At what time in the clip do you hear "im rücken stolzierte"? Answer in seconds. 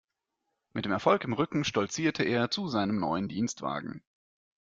1.25-2.23